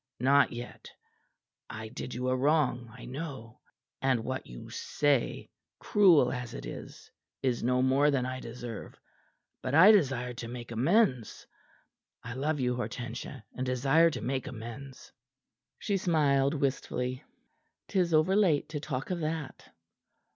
"Not 0.19 0.51
yet. 0.51 0.89
I 1.69 1.89
did 1.89 2.15
you 2.15 2.29
a 2.29 2.35
wrong, 2.35 2.89
I 2.91 3.05
know. 3.05 3.61
And 4.01 4.23
what 4.23 4.47
you 4.47 4.71
say 4.71 5.51
cruel 5.77 6.31
as 6.31 6.55
it 6.55 6.65
is 6.65 7.11
is 7.43 7.61
no 7.61 7.83
more 7.83 8.09
than 8.09 8.25
I 8.25 8.39
deserve. 8.39 8.99
But 9.61 9.75
I 9.75 9.91
desire 9.91 10.33
to 10.33 10.47
make 10.47 10.71
amends. 10.71 11.45
I 12.23 12.33
love 12.33 12.59
you, 12.59 12.75
Hortensia, 12.75 13.45
and 13.53 13.63
desire 13.63 14.09
to 14.09 14.21
make 14.21 14.47
amends." 14.47 15.11
She 15.77 15.97
smiled 15.97 16.55
wistfully. 16.55 17.23
"'Tis 17.87 18.11
overlate 18.11 18.69
to 18.69 18.79
talk 18.79 19.11
of 19.11 19.19
that." 19.19 19.71